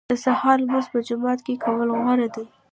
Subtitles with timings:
[0.09, 2.45] د سهار لمونځ په جومات کې کول غوره دي.